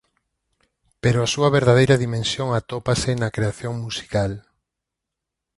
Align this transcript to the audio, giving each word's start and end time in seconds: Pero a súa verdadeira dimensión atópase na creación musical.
Pero 1.03 1.17
a 1.21 1.31
súa 1.33 1.49
verdadeira 1.57 2.01
dimensión 2.05 2.47
atópase 2.59 3.11
na 3.21 3.33
creación 3.35 3.73
musical. 3.85 4.31